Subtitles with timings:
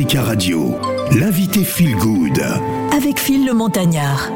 [0.00, 0.78] Africa Radio,
[1.12, 2.42] l'invité Feel Good.
[2.96, 4.30] Avec Phil le Montagnard.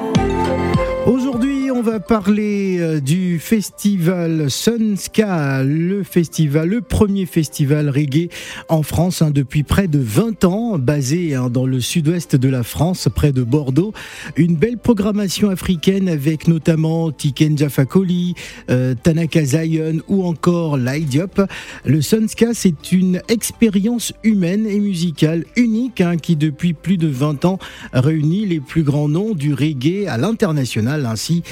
[1.06, 8.28] Aujourd'hui, on va parler euh, du festival Sunska, le festival, le premier festival reggae
[8.68, 12.62] en France hein, depuis près de 20 ans, basé hein, dans le sud-ouest de la
[12.62, 13.92] France, près de Bordeaux.
[14.36, 18.34] Une belle programmation africaine avec notamment Tiken Jafakoli,
[18.70, 21.40] euh, Tanaka Zion ou encore Diop.
[21.84, 27.44] Le Sunska, c'est une expérience humaine et musicale unique hein, qui depuis plus de 20
[27.44, 27.58] ans
[27.92, 31.42] réunit les plus grands noms du reggae à l'international ainsi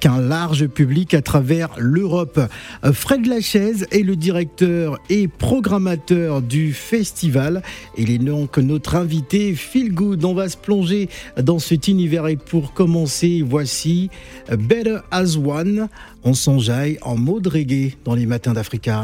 [0.00, 2.40] qu'un large public à travers l'Europe.
[2.84, 7.62] Euh, Fred Lachaise est le directeur et programmateur du festival.
[7.96, 10.24] Il est donc notre invité Feel Good.
[10.24, 11.08] On va se plonger
[11.40, 14.10] dans cet univers et pour commencer, voici
[14.50, 15.88] Better As One.
[16.24, 19.02] On s'enjaille en mode reggae dans les matins d'Africa.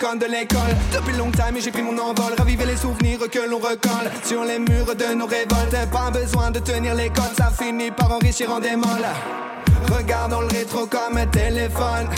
[0.00, 0.74] De l'école.
[0.94, 2.32] Depuis longtemps mais j'ai pris mon envol.
[2.38, 4.10] Raviver les souvenirs que l'on recolle.
[4.24, 8.50] Sur les murs de nos révoltes Pas besoin de tenir l'école Ça finit par enrichir
[8.50, 9.04] en démol
[9.92, 12.08] Regardons le rétro comme un téléphone.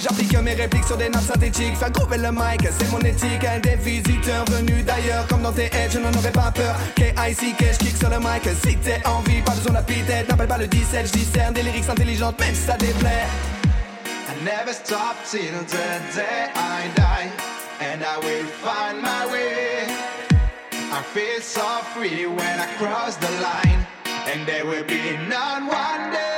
[0.00, 1.76] J'applique mes répliques sur des nappes synthétiques.
[1.76, 3.46] Faire grouper le mic, c'est mon éthique.
[3.62, 6.74] Des visiteurs venus d'ailleurs Comme dans tes aides, je n'en aurais pas peur.
[6.96, 7.64] K.I.C.K.
[7.72, 8.42] je kick sur le mic.
[8.64, 12.40] Si t'es envie, pas besoin d'apitète N'appelle pas le 17, je discerne des lyrics intelligentes
[12.40, 13.26] Même si ça déplaît
[14.30, 17.32] I never stop till the day I die,
[17.80, 19.82] and I will find my way.
[20.92, 23.84] I feel so free when I cross the line,
[24.30, 26.29] and there will be none one day.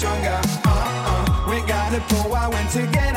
[0.00, 0.40] stronger.
[0.64, 3.09] Uh uh, we gotta pull our win together.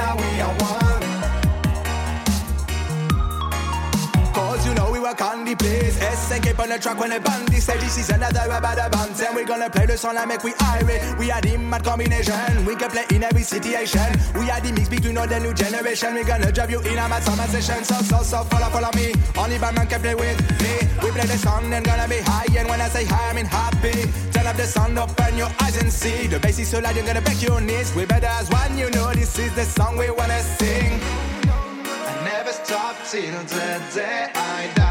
[5.13, 5.96] Work on the place.
[6.00, 9.13] SNK on the track when the band say this is another about band.
[9.22, 11.19] And we gonna play the song and make we irate.
[11.19, 12.66] We are the mad combination.
[12.66, 14.09] We can play in every situation.
[14.34, 16.16] We are the mix between all the new generation.
[16.16, 17.84] We gonna drive you in a mad summer session.
[17.84, 19.13] So, so, so, follow, follow me.
[19.38, 20.81] Only bad man can play with me.
[21.03, 22.50] We play the song and gonna be high.
[22.57, 24.09] And when I say high, I mean happy.
[24.34, 26.25] Turn up the sound, open your eyes and see.
[26.25, 27.94] The bass is so loud, you're gonna back your knees.
[27.94, 31.00] We better as one, you know this is the song we wanna sing.
[31.46, 34.83] I never stop till the day I die.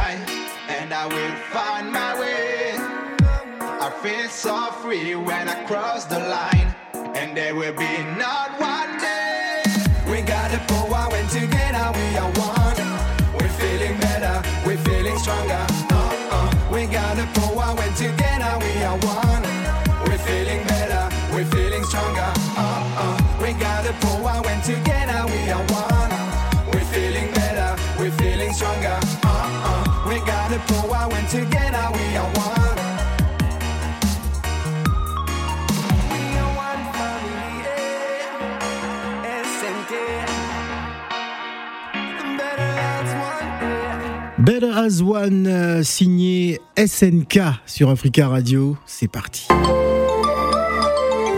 [4.02, 6.74] Feel so free when I cross the line.
[7.14, 9.62] And there will be not one day.
[10.10, 12.82] We got the power when together we are one.
[13.38, 15.64] We're feeling better, we're feeling stronger.
[15.94, 16.50] Uh-uh.
[16.72, 19.42] We got the power when together we are one.
[20.06, 22.32] We're feeling better, we're feeling stronger.
[22.58, 23.38] Uh-uh.
[23.40, 26.10] We got the power when together we are one.
[26.72, 27.70] We're feeling better,
[28.00, 28.98] we're feeling stronger.
[29.22, 30.08] Uh-uh.
[30.08, 32.91] We got the power when together we are one.
[44.70, 48.76] As One, euh, signé SNK sur Africa Radio.
[48.86, 49.48] C'est parti.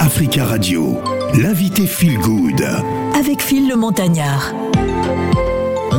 [0.01, 0.99] Africa Radio,
[1.41, 2.63] l'invité Feel Good.
[3.19, 4.53] Avec Phil le Montagnard.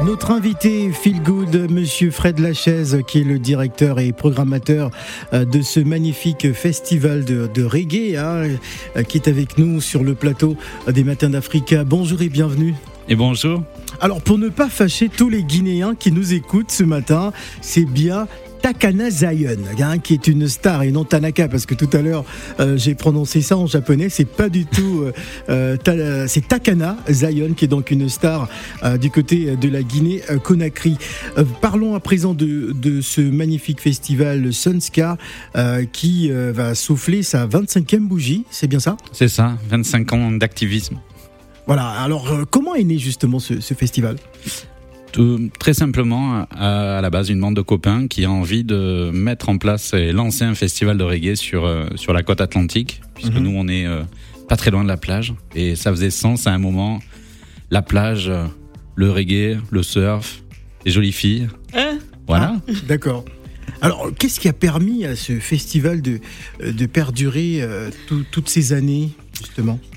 [0.05, 4.91] Notre invité Feel Good, Monsieur Fred Lachaise, qui est le directeur et programmateur
[5.33, 8.49] euh, de ce magnifique festival de, de reggae, hein,
[8.95, 10.57] euh, qui est avec nous sur le plateau
[10.87, 11.83] des Matins d'Africa.
[11.83, 12.75] Bonjour et bienvenue.
[13.07, 13.63] Et bonjour.
[14.01, 17.31] Alors, pour ne pas fâcher tous les Guinéens qui nous écoutent ce matin,
[17.61, 18.27] c'est bien
[18.61, 22.25] Takana Zion, hein, qui est une star et non Tanaka, parce que tout à l'heure
[22.59, 24.09] euh, j'ai prononcé ça en japonais.
[24.09, 25.11] C'est pas du tout, euh,
[25.49, 28.49] euh, ta- c'est Takana Zion qui est donc une star
[28.83, 30.97] euh, du côté de la Guinée Conakry.
[31.37, 35.17] Euh, parlons à présent de, de ce magnifique festival Sunska
[35.91, 38.45] qui va souffler sa 25e bougie.
[38.49, 38.97] C'est bien ça?
[39.11, 40.97] C'est ça, 25 ans d'activisme.
[41.67, 44.17] Voilà, alors euh, comment est né justement ce, ce festival?
[45.11, 49.11] Tout- très simplement, à, à la base, une bande de copains qui a envie de
[49.13, 53.01] mettre en place et lancer un festival de reggae sur, euh, sur la côte atlantique,
[53.15, 53.43] puisque Mhm.
[53.43, 54.03] nous, on est euh,
[54.49, 55.33] pas très loin de la plage.
[55.55, 56.99] Et ça faisait sens à un moment,
[57.71, 58.45] la plage, euh,
[58.95, 60.43] le reggae, le surf,
[60.85, 61.47] les jolies filles.
[62.27, 62.55] Voilà.
[62.87, 63.23] D'accord.
[63.81, 66.19] Alors, qu'est-ce qui a permis à ce festival de,
[66.61, 69.79] euh, de perdurer euh, tout- toutes ces années, justement?
[69.83, 69.94] Euh,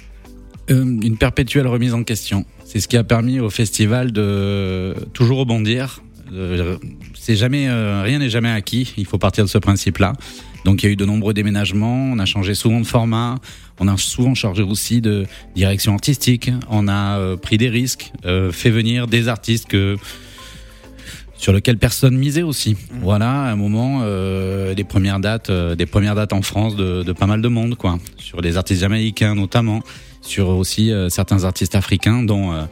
[0.68, 2.44] une perpétuelle remise en question.
[2.64, 6.02] C'est ce qui a permis au festival de toujours rebondir.
[6.32, 6.76] Euh,
[7.14, 8.92] c'est jamais, euh, rien n'est jamais acquis.
[8.98, 10.12] Il faut partir de ce principe-là.
[10.64, 12.10] Donc il y a eu de nombreux déménagements.
[12.12, 13.36] On a changé souvent de format.
[13.80, 16.50] On a souvent changé aussi de direction artistique.
[16.68, 19.96] On a euh, pris des risques, euh, fait venir des artistes que
[21.38, 22.76] sur lesquels personne misait aussi.
[23.00, 27.12] Voilà, à un moment, euh, des premières dates, euh, des premières dates en France de,
[27.12, 27.98] pas mal de monde, quoi.
[28.18, 29.80] Sur des artistes jamaïcains notamment,
[30.28, 32.62] sur aussi euh, certains artistes africains, dont euh,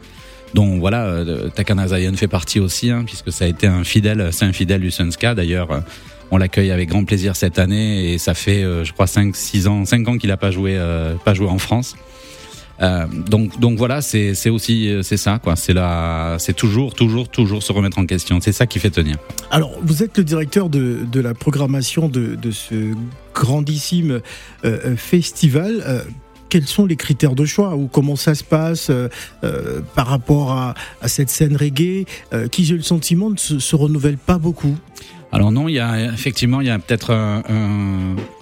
[0.54, 4.28] dont voilà, euh, Takana Zion fait partie aussi, hein, puisque ça a été un fidèle,
[4.32, 5.82] c'est un fidèle du Sunska d'ailleurs.
[6.30, 9.84] on l'accueille avec grand plaisir cette année et ça fait, je crois, 5 6 ans,
[9.84, 10.78] 5 ans qu'il a pas joué,
[11.24, 11.96] pas joué en France.
[12.80, 15.56] Donc, donc voilà, c'est aussi c'est ça quoi.
[15.56, 18.40] C'est la, c'est toujours, toujours, toujours se remettre en question.
[18.40, 19.16] C'est ça qui fait tenir.
[19.50, 22.94] Alors, vous êtes le directeur de, de la programmation de, de ce
[23.34, 24.20] grandissime
[24.96, 26.04] festival.
[26.48, 29.08] Quels sont les critères de choix ou comment ça se passe euh,
[29.44, 30.74] euh, par rapport à,
[31.06, 34.76] cette scène reggae euh, qui, j'ai le sentiment, ne se, renouvelle pas beaucoup
[35.32, 37.12] Alors non, il y a effectivement, il y a peut-être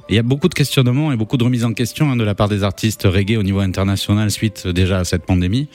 [0.09, 2.35] il y a beaucoup de questionnements et beaucoup de remises en question hein, de la
[2.35, 5.69] part des artistes reggae au niveau international suite déjà à cette pandémie.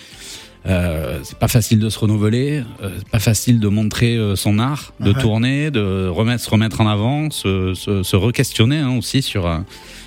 [0.65, 4.59] Euh, c'est pas facile de se renouveler, euh, c'est pas facile de montrer euh, son
[4.59, 9.21] art, de tourner, de remettre, se remettre en avant, se, se, se re-questionner hein, aussi
[9.21, 9.59] sur euh,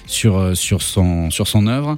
[0.07, 1.97] sur euh, sur son sur son œuvre.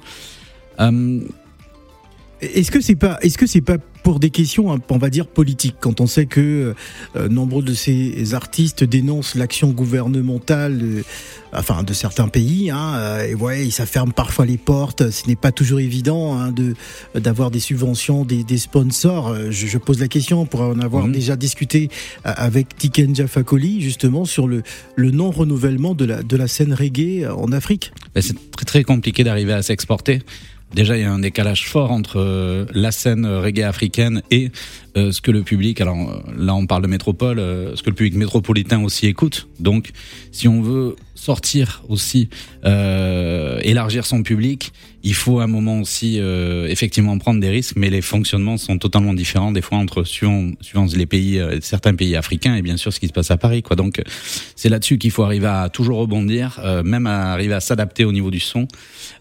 [2.40, 5.26] Est-ce que c'est pas, est-ce que c'est pas pour des questions, hein, on va dire
[5.26, 6.74] politiques, quand on sait que
[7.16, 11.02] euh, nombreux de ces artistes dénoncent l'action gouvernementale, euh,
[11.54, 15.10] enfin de certains pays, hein, euh, et ouais, ça ferme parfois les portes.
[15.10, 16.74] Ce n'est pas toujours évident hein, de
[17.18, 19.28] d'avoir des subventions, des, des sponsors.
[19.28, 21.12] Euh, Je, je pose la question pour en avoir Mhm.
[21.12, 21.88] déjà discuté
[22.26, 24.62] euh, avec Tiken Fakoli justement sur le
[24.96, 27.92] le non renouvellement de la de la scène reggae en Afrique.
[28.20, 30.20] C'est très très compliqué d'arriver à s'exporter.
[30.74, 34.50] Déjà, il y a un décalage fort entre euh, la scène euh, reggae africaine et
[34.96, 37.90] euh, ce que le public, alors euh, là on parle de métropole, euh, ce que
[37.90, 39.48] le public métropolitain aussi écoute.
[39.60, 39.90] Donc,
[40.32, 42.28] si on veut sortir aussi,
[42.64, 47.76] euh, élargir son public, il faut à un moment aussi euh, effectivement prendre des risques,
[47.76, 52.16] mais les fonctionnements sont totalement différents des fois entre suivant, suivant les pays, certains pays
[52.16, 53.62] africains et bien sûr ce qui se passe à Paris.
[53.62, 53.76] Quoi.
[53.76, 54.02] Donc,
[54.56, 58.30] c'est là-dessus qu'il faut arriver à toujours rebondir, même à arriver à s'adapter au niveau
[58.30, 58.66] du son.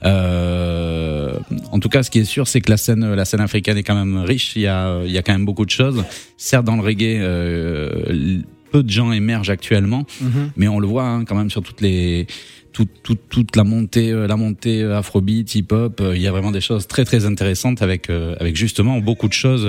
[0.02, 3.84] En tout cas, ce qui est sûr, c'est que la scène, la scène africaine est
[3.84, 4.54] quand même riche.
[4.56, 6.04] Il y a, il y a quand même beaucoup de choses.
[6.38, 10.06] Certes, dans le reggae, euh, peu de gens émergent actuellement,
[10.58, 12.28] mais on le voit hein, quand même sur toutes les
[12.74, 16.02] toute, toute, toute la montée, euh, la montée euh, afrobeat, hip-hop.
[16.02, 19.34] euh, Il y a vraiment des choses très très intéressantes avec avec justement beaucoup de
[19.34, 19.68] choses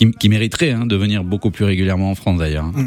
[0.00, 2.64] qui, qui mériteraient hein, de venir beaucoup plus régulièrement en France d'ailleurs.
[2.64, 2.86] hein.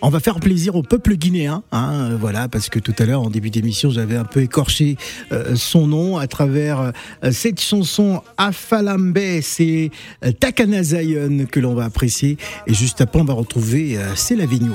[0.00, 3.22] On va faire plaisir au peuple guinéen, hein, euh, voilà, parce que tout à l'heure,
[3.22, 4.96] en début d'émission, j'avais un peu écorché
[5.32, 6.92] euh, son nom à travers
[7.24, 9.90] euh, cette chanson Afalambe, c'est
[10.24, 12.36] euh, Takana Zion que l'on va apprécier.
[12.68, 14.74] Et juste après, on va retrouver euh, C'est la Vignoue.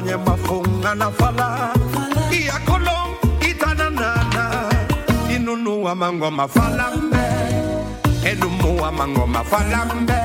[0.00, 1.74] kwenye mafunga na fala.
[2.32, 4.64] Iya kolong itananana
[5.34, 7.20] inunua mangoma falambe
[8.24, 10.16] enumua mangoma falambe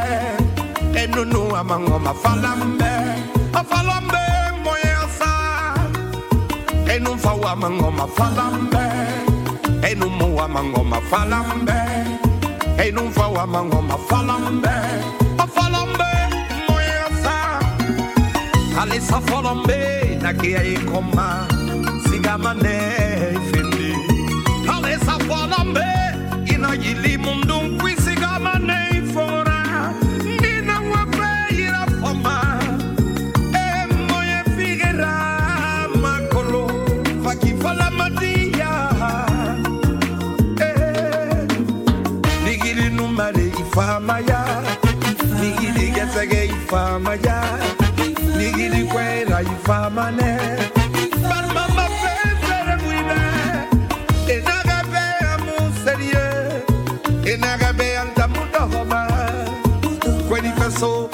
[0.95, 2.91] enunua mangoma falambe
[3.53, 4.23] afalambe
[4.63, 5.31] moyasa
[6.95, 8.85] enumfaua mangoma falambe
[9.91, 11.79] enumua mangoma falambe
[12.87, 14.75] enumfaua mangoma falambe
[15.37, 16.14] afalambe
[18.81, 21.47] Alisa follow me, naki ai koma,
[22.07, 22.75] siga mane
[23.49, 23.91] fendi.
[24.73, 25.87] Alisa follow me,
[26.53, 28.79] ina yili mundum kui siga mane
[29.13, 29.59] fora,
[30.41, 31.31] nina wape
[31.63, 32.35] ira foma.
[33.63, 33.65] E
[34.09, 35.13] moye figera
[36.03, 36.63] makolo,
[37.23, 38.73] faki fala madia.
[40.59, 41.47] E, eh,
[42.43, 44.41] nigiri numare ifamaya,
[45.39, 47.74] nigiri gesege ifamaya
[49.65, 50.37] permanent.
[51.29, 53.15] Parlement m'a fait faire mouine.
[54.29, 56.63] Et n'a rêvé à mon sérieux.
[57.25, 59.07] Et n'a rêvé à ta mouta roba.
[60.29, 61.09] Quand il fait so,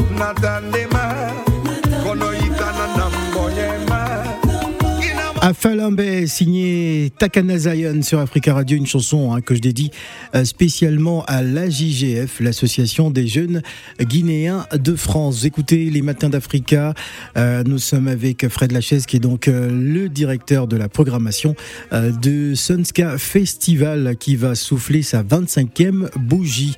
[5.61, 9.91] Falimbe, signé Takana Zion sur Africa Radio, une chanson hein, que je dédie
[10.33, 13.61] euh, spécialement à l'AJGF, l'association des jeunes
[14.01, 15.45] guinéens de France.
[15.45, 16.95] écoutez les matins d'Africa.
[17.37, 21.55] Euh, nous sommes avec Fred Lachaise, qui est donc euh, le directeur de la programmation
[21.91, 26.75] de Sunska Festival, qui va souffler sa 25e bougie.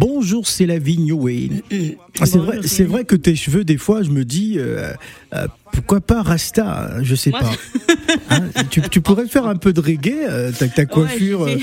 [0.00, 1.28] Bonjour, c'est la vie New
[2.24, 4.58] C'est vrai, c'est vrai que tes cheveux, des fois, je me dis
[5.72, 7.50] pourquoi pas Rasta Je sais pas.
[8.30, 11.42] Hein, tu, pourrais faire un peu de reggae, euh, ta, coiffure.
[11.44, 11.56] Euh,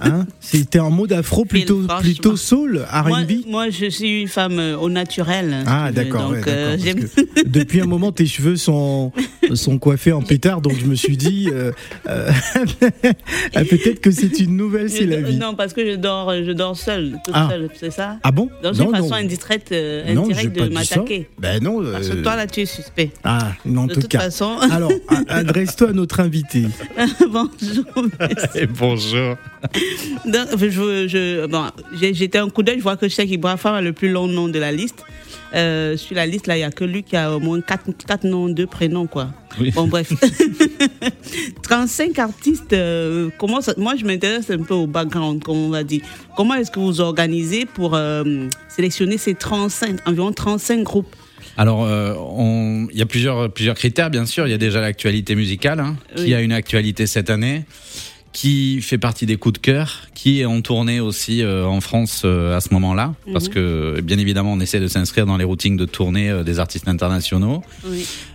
[0.00, 4.76] hein, C'était un mode afro plutôt, plutôt soul, RB moi, je suis une femme euh,
[4.76, 5.64] au naturel.
[5.66, 6.32] Ah, d'accord.
[7.46, 9.12] depuis un moment, tes cheveux sont,
[9.54, 11.48] sont coiffés en pétard, donc je me suis dit,
[12.04, 15.36] peut-être que c'est une nouvelle, c'est la vie.
[15.36, 17.50] Non, parce que je dors, je dors seule, ah.
[17.74, 18.18] c'est ça?
[18.22, 18.48] Ah bon?
[18.62, 21.28] Dans une façon indirecte, indirecte de m'attaquer.
[21.38, 21.82] Ben non.
[21.92, 23.10] Parce que toi, là, tu es suspect.
[23.24, 24.20] Ah, non, de toute cas.
[24.20, 24.58] façon.
[24.70, 24.92] Alors,
[25.28, 26.64] adresse-toi à notre invité.
[27.30, 27.84] bonjour.
[28.78, 29.36] bonjour.
[30.24, 34.28] je, bon, j'étais un coup d'œil, je vois que Cheikh Ibrahim a le plus long
[34.28, 35.04] nom de la liste.
[35.54, 37.90] Euh, sur la liste, là, il n'y a que lui qui a au moins 4,
[38.06, 39.28] quatre noms, deux prénoms, quoi.
[39.74, 40.12] Bon, bref.
[41.62, 46.02] 35 artistes, euh, comment moi, je m'intéresse un peu au background, comme on va dire.
[46.36, 51.14] Comment est-ce que vous organisez pour euh, sélectionner ces 35, environ 35 groupes?
[51.56, 52.14] Alors, euh,
[52.92, 54.46] il y a plusieurs, plusieurs critères, bien sûr.
[54.46, 57.64] Il y a déjà l'actualité musicale, hein, qui a une actualité cette année,
[58.32, 62.22] qui fait partie des coups de cœur, qui est en tournée aussi euh, en France
[62.26, 63.32] euh, à ce moment-là, mhm.
[63.32, 66.88] parce que bien évidemment, on essaie de s'inscrire dans les routines de tournée des artistes
[66.88, 67.62] internationaux.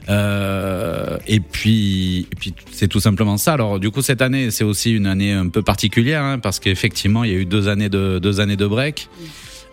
[0.10, 3.54] et puis, et puis c'est tout simplement ça.
[3.54, 7.24] Alors, du coup, cette année, c'est aussi une année un peu particulière, hein, parce qu'effectivement,
[7.24, 9.10] il y a eu deux années de, deux années de break.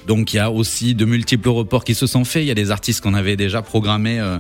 [0.07, 2.43] Donc il y a aussi de multiples reports qui se sont faits.
[2.43, 4.21] Il y a des artistes qu'on avait déjà programmés.
[4.21, 4.39] Euh,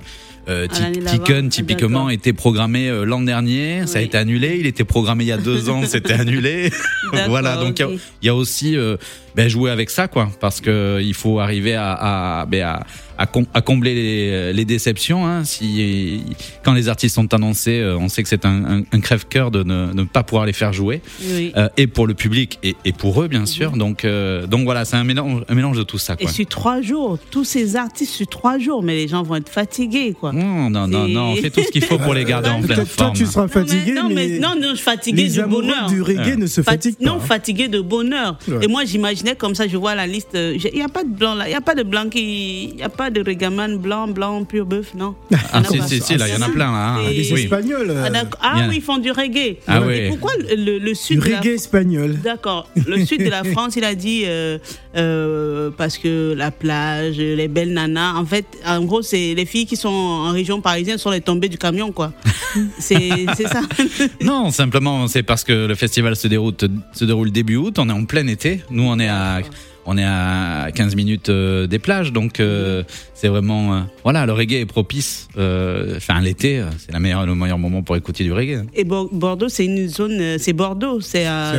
[0.49, 4.57] euh, Tiken, typiquement, était programmé euh, l'an dernier, ça a été annulé.
[4.59, 6.71] Il était programmé il y a deux ans, c'était annulé.
[7.29, 8.97] voilà, donc il y, a aussi euh,
[9.35, 11.93] ben, jouer avec ça, quoi, parce que il faut arriver à,
[12.41, 12.87] à, ben, à
[13.19, 15.27] à, combler les, les déceptions.
[15.27, 15.45] Hein.
[15.45, 16.23] Si,
[16.65, 19.93] quand les artistes sont annoncés, euh, on sait que c'est un, un, crève-cœur de ne,
[19.93, 23.29] ne, pas pouvoir les faire jouer, euh, et pour le public et, et pour eux,
[23.29, 23.73] bien sûr.
[23.73, 26.17] Donc, euh, donc voilà, c'est un mélange, un mélange de tout ça.
[26.17, 26.31] Quoi.
[26.31, 29.49] Et sur trois jours, tous ces artistes sur trois jours, mais les gens vont être
[29.49, 30.33] fatigués, quoi.
[30.33, 32.87] Non, non, non, non, on fait tout ce qu'il faut pour les garder en pleine
[32.87, 33.15] forme.
[33.15, 35.89] Toi, tu seras fatigué, non, mais, non, non, fatigué les du bonheur.
[35.89, 37.11] du reggae ne se fatiguent pas.
[37.11, 38.39] Non, fatigué de bonheur.
[38.63, 40.37] Et moi, j'imaginais comme ça, je vois la liste.
[40.37, 42.77] Il n'y a pas de blanc là, il n'y a pas de blanc qui, il
[42.77, 45.15] n'y a pas de regaman blanc blanc, pur bœuf, non
[45.53, 46.97] Ah, si, si, si, là, il y en a plein, là.
[46.97, 47.11] Hein.
[47.11, 47.95] Les Espagnols.
[47.97, 49.57] Ah, ah oui, ils font du reggae.
[49.67, 50.09] Ah, oui.
[50.09, 51.21] pourquoi le, le sud.
[51.21, 52.19] Du reggae espagnol.
[52.23, 52.69] D'accord.
[52.87, 54.59] Le sud de la France, il a dit euh,
[54.97, 58.15] euh, parce que la plage, les belles nanas.
[58.15, 61.49] En fait, en gros, c'est les filles qui sont en région parisienne sont les tombées
[61.49, 62.12] du camion, quoi.
[62.79, 63.62] c'est ça.
[64.23, 66.55] non, simplement, c'est parce que le festival se déroule,
[66.93, 67.79] se déroule début août.
[67.79, 68.62] On est en plein été.
[68.71, 69.41] Nous, on est à
[69.90, 72.83] on est à 15 minutes euh, des plages, donc euh,
[73.14, 75.28] c'est vraiment euh, voilà le reggae est propice.
[75.35, 78.66] Enfin l'été, c'est la meilleure le meilleur moment pour écouter du reggae.
[78.75, 81.54] Et Bordeaux, c'est une zone, c'est Bordeaux, c'est à,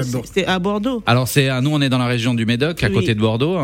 [0.45, 1.01] à, Bordeaux.
[1.07, 3.57] Alors c'est à nous, on est dans la région du Médoc, à côté de Bordeaux.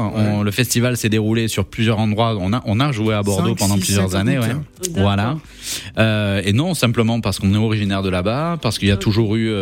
[0.44, 2.36] le festival s'est déroulé sur plusieurs endroits.
[2.40, 4.56] On a on a joué à Bordeaux pendant plusieurs années, ouais.
[4.96, 5.38] Voilà.
[6.44, 9.54] et non simplement parce qu'on est originaire de là-bas, parce qu'il y a toujours eu,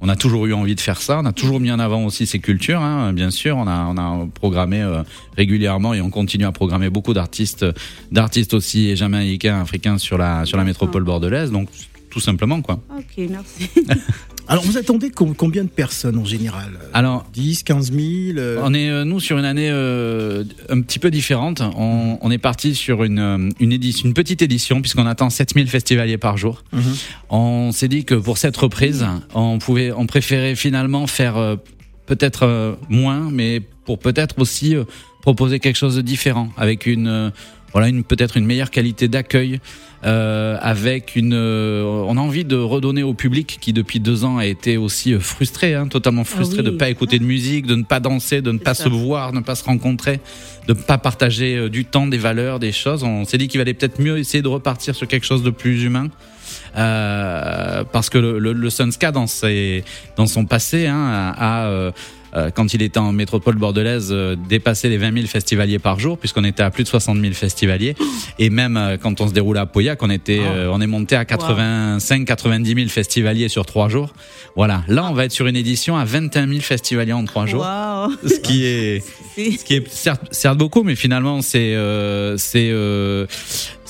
[0.00, 1.18] on a toujours eu envie de faire ça.
[1.20, 3.56] On a toujours mis en avant aussi ces cultures, hein, bien sûr.
[3.56, 5.02] On a on a programmé euh,
[5.34, 7.64] régulièrement et on continue à programmer beaucoup d'artistes,
[8.10, 11.50] d'artistes aussi jamaïcains, africains sur la, sur la métropole bordelaise.
[11.50, 11.68] Donc,
[12.10, 12.78] tout simplement, quoi.
[12.94, 13.70] Ok, merci.
[14.48, 16.72] Alors, vous attendez combien de personnes en général?
[16.92, 21.10] Alors, 10, 15 000 On est, euh, nous, sur une année euh, un petit peu
[21.10, 21.62] différente.
[21.62, 26.36] On, est parti sur une, une, édition, une petite édition, puisqu'on attend 7000 festivaliers par
[26.36, 26.62] jour.
[26.74, 26.82] Mhm.
[27.30, 31.56] On s'est dit que pour cette reprise, on, pouvait, on préférait finalement faire
[32.04, 34.84] peut-être moins, mais pour peut-être aussi euh,
[35.20, 37.30] proposer quelque chose de différent, avec une euh,
[37.72, 39.58] voilà une peut-être une meilleure qualité d'accueil,
[40.04, 44.44] euh, avec une on a envie de redonner au public qui depuis deux ans a
[44.44, 47.84] été aussi frustré, hein, totalement frustré ah de ne pas écouter de musique, de ne
[47.84, 50.20] pas danser, de ne pas se voir, de ne pas se rencontrer,
[50.68, 53.04] de ne pas partager du temps, des valeurs, des choses.
[53.04, 55.82] On s'est dit qu'il valait peut-être mieux essayer de repartir sur quelque chose de plus
[55.84, 56.08] humain.
[56.76, 59.84] Euh, parce que le, le, le Sunska dans, ses,
[60.16, 61.92] dans son passé hein, a, euh,
[62.54, 66.44] quand il était en métropole bordelaise, euh, dépasser les 20 000 festivaliers par jour, puisqu'on
[66.44, 67.94] était à plus de 60 000 festivaliers.
[68.38, 70.70] Et même euh, quand on se déroulait à Pauillac, on était, ah.
[70.70, 74.14] on est monté à 85, 90 000 festivaliers sur trois jours.
[74.56, 74.82] Voilà.
[74.88, 77.66] Là, on va être sur une édition à 21 000 festivaliers en trois jours.
[78.26, 79.02] Ce qui est,
[79.36, 81.76] ce qui est certes, certes beaucoup, mais finalement, c'est,
[82.36, 82.70] c'est,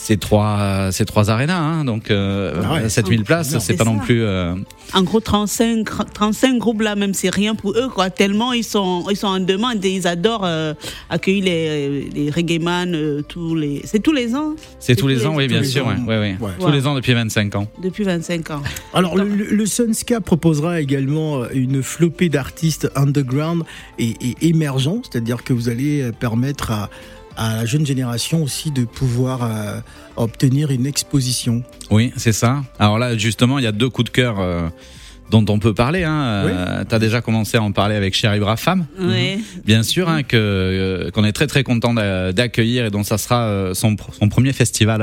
[0.05, 2.89] c'est trois, c'est trois arénas, hein, donc euh, Ah ouais.
[2.89, 4.23] 7000 places, Non, c'est pas non plus.
[4.23, 4.55] euh,
[4.95, 8.11] En gros, 35, 35 groupes là, même c'est rien pour eux, quoi.
[8.11, 10.75] Tellement ils sont, ils sont en demande et ils adorent euh,
[11.09, 14.55] accueillir les, les reggaeman, euh, tous les, c'est tous les ans?
[14.81, 15.91] c'est tous les ans, oui, bien sûr, ans.
[15.91, 16.37] ouais, ouais, ouais.
[16.41, 16.51] Ouais.
[16.59, 17.69] tous les ans depuis 25 ans.
[17.81, 18.63] Depuis 25 ans.
[18.95, 23.63] Alors le, le- le Sunska proposera également une flopée d'artistes underground
[23.99, 26.91] et, et émergents, c'est-à-dire que vous allez permettre à,
[27.37, 29.81] à la jeune génération aussi de pouvoir euh,
[30.17, 31.63] obtenir une exposition.
[31.91, 32.63] Oui, c'est ça.
[32.79, 34.69] Alors là, justement, il y a deux coups de cœur euh,
[35.31, 36.05] dont on peut parler.
[36.05, 36.23] Hein.
[36.47, 39.39] Euh, T'as déjà commencé à en parler avec Cher Ibrahim, Ouais.
[39.65, 43.19] bien sûr, hein, que euh, qu'on est très très content d'a- d'accueillir et dont ça
[43.19, 45.01] sera euh, son, son premier festival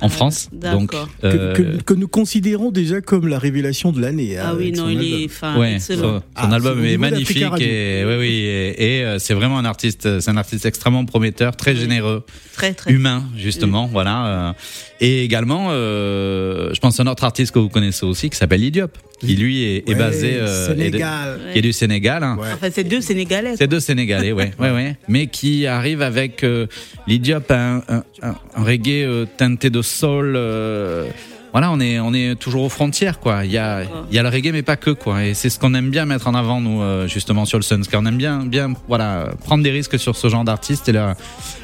[0.00, 0.48] euh, en Ah, France.
[0.52, 0.90] Donc.
[0.90, 4.36] Que, euh, que- que nous considérons déjà comme la révélation de l'année.
[4.38, 5.20] Ah oui, non, il album.
[5.54, 6.00] est, Ouais, excellent.
[6.02, 9.64] son, son Ah, album est magnifique et oui oui et, et, euh, c'est vraiment un
[9.64, 11.78] artiste, c'est un artiste extrêmement prometteur, très Oui.
[11.80, 12.24] généreux,
[12.54, 12.92] Très, très.
[12.92, 14.54] humain justement, voilà.
[15.00, 18.62] Et également, euh, je pense à un autre artiste que vous connaissez aussi qui s'appelle
[18.64, 21.40] Idiop, qui lui est, est Ouais, basé euh, est de- Sénégal.
[21.52, 22.22] qui est du Sénégal.
[22.22, 22.36] hein.
[22.40, 22.48] Ouais.
[22.54, 23.54] Enfin, c'est deux Sénégalais.
[23.56, 26.66] C'est deux Sénégalais, ouais, ouais, ouais, mais qui arrive avec euh,
[27.06, 30.34] l'Idiop, un, un, un- reggae euh, teinté de soul.
[30.36, 31.06] euh,
[31.52, 33.46] voilà, on est on est toujours aux frontières, quoi.
[33.46, 35.24] Il y a il y a le reggae, mais pas que, quoi.
[35.24, 37.80] Et c'est ce qu'on aime bien mettre en avant, nous, euh, justement, sur le Suns.
[37.94, 41.16] On aime bien bien voilà prendre des risques sur ce genre d'artistes et là,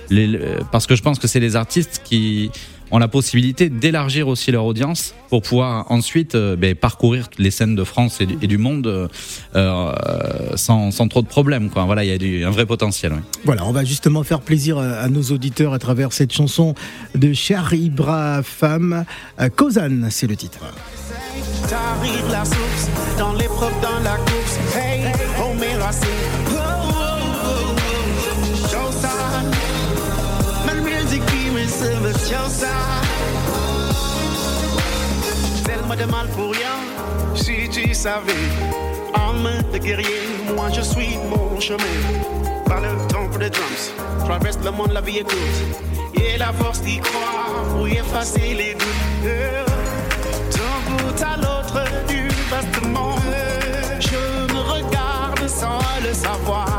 [0.09, 0.39] les-
[0.71, 2.51] parce que je pense que c'est les artistes qui
[2.93, 7.75] ont la possibilité d'élargir aussi leur audience pour pouvoir ensuite euh, ben, parcourir les scènes
[7.75, 9.09] de France et du, et du monde euh,
[9.57, 9.93] euh,
[10.57, 11.71] sans, sans trop de problèmes.
[11.71, 11.85] Quoi.
[11.85, 13.13] Voilà, il y a du, un vrai potentiel.
[13.13, 13.21] ouais.
[13.45, 16.75] Voilà, on va justement faire plaisir à, à nos auditeurs à travers cette chanson
[17.15, 19.05] de Cher Ibra Femme.
[19.57, 20.61] Kozan, c'est le titre.
[21.69, 24.59] T'arrives la source, dans l'épreuve, dans la course.
[24.77, 25.01] Hey,
[25.59, 26.42] mes racines.
[31.83, 32.69] Showtime.
[35.65, 36.77] Tellement de mal pour rien,
[37.35, 38.33] si tu savais.
[39.15, 40.23] Âme de guerrier,
[40.55, 41.99] moi je suis mon chemin.
[42.67, 43.93] Par le temps pour les drums,
[44.25, 45.61] traverse le monde, la vie est courte.
[46.15, 49.33] Et la force d'y croire, pour y effacer les doutes.
[50.55, 53.37] D'un bout à l'autre du vaste monde,
[54.01, 56.72] je me regarde sans le savoir.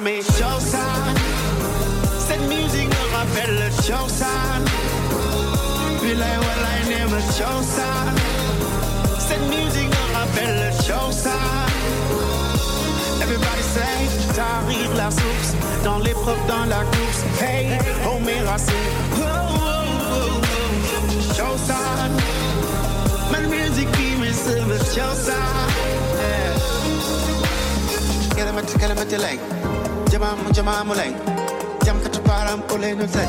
[0.00, 1.16] Mais la même Showtime.
[2.18, 4.64] Cette musique me rappelle le Showtime.
[6.00, 8.16] Puis là, voilà, il aime le Showtime.
[9.18, 11.32] Cette musique me rappelle le Showtime.
[13.22, 17.24] Everybody say, t'arrives la source, dans l'épreuve, dans la course.
[17.40, 18.74] Hey, oh mes racines.
[19.16, 19.58] Oh, oh,
[20.14, 20.40] oh.
[21.34, 22.16] Showtime.
[23.30, 25.34] Man music qui me serve showtime.
[26.16, 26.52] Yeah.
[28.36, 28.74] Kalamati,
[30.22, 31.14] jama mu jama mu leng
[31.84, 33.26] jam ka taparam ole no say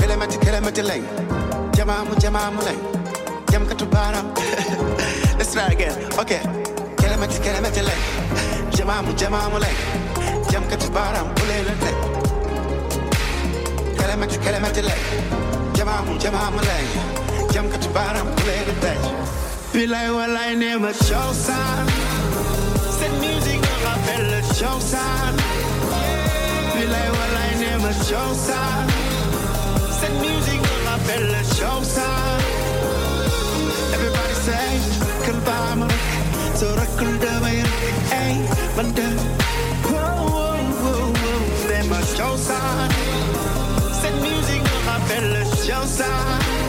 [0.00, 1.04] kelemati kelemati leng
[1.76, 2.80] jama mu jama mu leng
[3.52, 4.26] jam ka taparam
[5.38, 5.92] let's try again.
[6.18, 6.40] Okay
[7.00, 8.02] kelemati kelemati leng
[8.76, 9.78] jama mu jama mu leng
[10.50, 11.94] jam ka taparam ole no say
[13.98, 15.04] kelemati kelemati leng
[15.76, 16.88] jama mu jama mu leng
[17.52, 18.96] jam ka taparam ole no say
[19.72, 22.07] Feel like well I never show sign
[23.84, 25.36] rappelle le showtime.
[26.74, 28.50] Feel like what I never chose
[30.00, 32.44] Cette musique me rappelle le showtime.
[33.94, 34.70] Everybody say,
[35.24, 35.88] Kalbama,
[36.54, 37.62] so rakul damay,
[38.12, 38.34] ay,
[38.76, 39.08] banda.
[39.84, 42.92] Whoa, whoa, whoa, whoa, c'est ma showtime.
[44.00, 46.67] Cette musique me rappelle le showtime.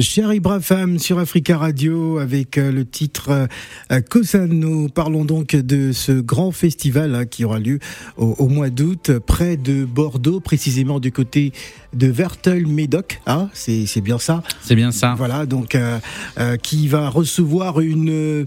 [0.00, 3.48] Cher Ibra Femme sur Africa Radio avec euh, le titre
[3.90, 4.48] euh, Kosan.
[4.48, 7.78] Nous parlons donc de ce grand festival hein, qui aura lieu
[8.16, 11.52] au, au mois d'août près de Bordeaux, précisément du côté
[11.94, 13.20] de Vertel-Médoc.
[13.26, 14.42] Ah, c'est c'est bien ça.
[14.60, 15.14] C'est bien ça.
[15.16, 15.98] Voilà, donc euh,
[16.38, 18.44] euh, qui va recevoir une euh,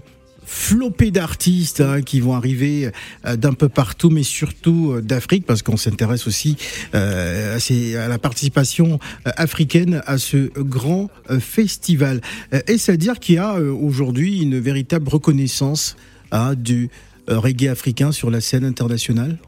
[0.50, 2.90] flopée d'artistes hein, qui vont arriver
[3.24, 6.56] euh, d'un peu partout, mais surtout euh, d'Afrique, parce qu'on s'intéresse aussi
[6.96, 11.08] euh, à, la participation africaine à ce grand
[11.38, 12.20] festival.
[12.52, 15.96] Euh, Est-ce à dire qu'il y a aujourd'hui une véritable reconnaissance
[16.32, 16.90] hein, du
[17.28, 19.38] reggae africain sur la scène internationale?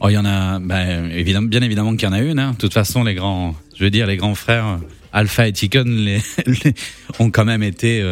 [0.00, 2.38] Oh, il y en a, ben, évidemment, bien évidemment qu'il y en a une.
[2.38, 2.52] Hein.
[2.52, 4.78] De toute façon, les grands, je veux dire, les grands frères
[5.12, 5.84] Alpha et Ticon
[7.18, 8.02] ont quand même été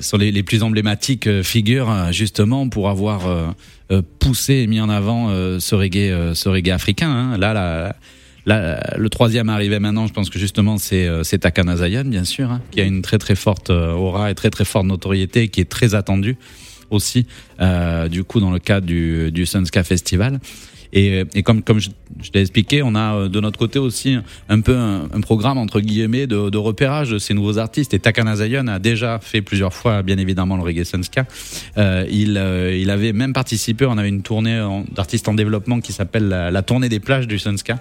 [0.00, 4.88] sont les, plus emblématiques euh, figures euh, justement pour avoir euh, poussé et mis en
[4.88, 5.28] avant
[5.60, 7.08] ce reggae, ce reggae africain.
[7.10, 7.38] hein.
[7.38, 7.96] Là, la,
[8.46, 12.50] la- le troisième arrivé maintenant, je pense que justement c'est c'est Takana Zion, bien sûr,
[12.50, 15.70] hein, qui a une très très forte aura et très très forte notoriété, qui est
[15.70, 16.36] très attendu
[16.90, 17.26] aussi,
[18.10, 20.40] du coup dans le cadre du, du Sunska Festival.
[20.92, 21.90] Et, et comme, comme je,
[22.22, 24.16] je l'ai expliqué, on a euh, de notre côté aussi
[24.48, 27.94] un peu un, un programme entre guillemets de, de repérage de ces nouveaux artistes.
[27.94, 31.26] Et Takana Zion a déjà fait plusieurs fois, bien évidemment, le reggae sunska.
[31.76, 33.86] Euh, il, euh, il avait même participé.
[33.86, 34.58] On avait une tournée
[34.94, 37.78] d'artistes en développement qui s'appelle la, la tournée des plages du sunska,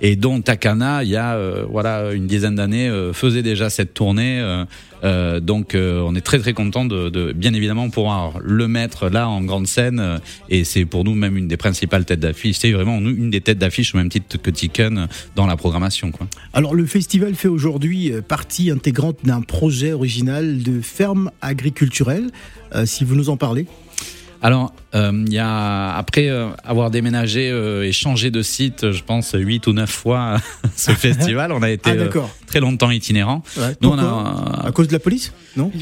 [0.00, 3.94] et dont Takana, il y a euh, voilà une dizaine d'années, euh, faisait déjà cette
[3.94, 4.64] tournée.
[5.04, 9.28] Euh, donc euh, on est très très content de, bien évidemment pouvoir le mettre là
[9.28, 12.72] en grande scène euh, et c'est pour nous même une des principales têtes d'affiche c'est
[12.72, 16.10] vraiment nous, une des têtes d'affiche au même titre que Tiken dans la programmation.
[16.52, 22.30] Alors le festival fait aujourd'hui partie intégrante d'un projet original de ferme agriculturelle.
[22.84, 23.66] Si vous nous en parlez.
[24.42, 29.02] Alors, euh, il y a après euh, avoir déménagé euh, et changé de site, je
[29.02, 30.36] pense huit ou neuf fois
[30.76, 32.10] ce festival, on a été Ah euh,
[32.46, 33.42] très longtemps itinérant.
[33.56, 33.74] Ouais.
[33.80, 35.32] Nous, on a À cause de la police?
[35.56, 35.72] Non?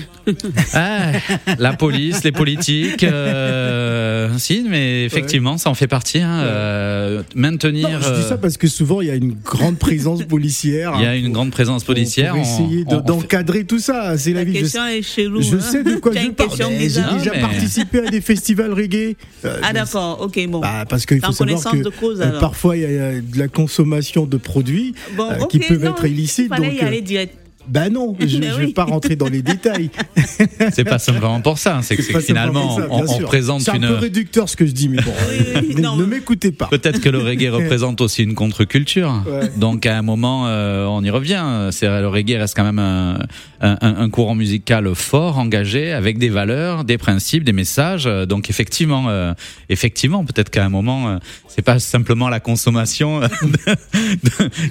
[0.73, 1.12] Ah,
[1.59, 6.21] la police, les politiques, euh, si, mais effectivement, ça en fait partie.
[6.21, 7.88] Hein, euh, maintenir.
[7.88, 10.93] Non, Je dis ça parce que souvent il y a une grande présence policière.
[10.99, 12.33] il y a une pour- grande présence pour- policière.
[12.35, 14.17] Pour essayer de- on fait- d'encadrer tout ça.
[14.17, 14.55] C'est la La vie.
[14.57, 15.43] Je, question est chelou.
[15.43, 15.61] je hein.
[15.61, 16.51] sais de quoi je parle.
[16.71, 19.16] mais J'ai déjà mais- participé à des festivals reggae.
[19.44, 20.61] Euh, Ah d'accord, ok, bon.
[20.61, 23.48] Bah, parce qu'il faut savoir que de cause, euh, parfois il y, a- de la
[23.48, 26.46] consommation de produits Bon, euh, qui peuvent non, être illicites.
[26.46, 27.37] Il fallait Donc, y euh, aller direct.
[27.68, 28.72] Bah non, je ne vais oui.
[28.72, 29.90] pas rentrer dans les détails.
[30.72, 31.81] C'est pas simplement pour ça.
[31.83, 33.87] C'est que, finalement, ça, on, on présente C'est un une.
[33.88, 36.66] peu réducteur ce que je dis, mais bon, Oui, oui, ne- non, ne m'écoutez pas.
[36.66, 39.22] Peut-être que le reggae représente aussi une contre-culture.
[39.27, 39.50] Ouais.
[39.57, 41.42] Donc à un moment, euh, on y revient.
[41.83, 43.18] Le reggae reste quand même un,
[43.61, 48.05] un, un courant musical fort, engagé, avec des valeurs, des principes, des messages.
[48.29, 49.33] Donc effectivement, euh,
[49.68, 51.16] effectivement, peut-être qu'à un moment, euh,
[51.48, 53.20] c'est pas simplement la consommation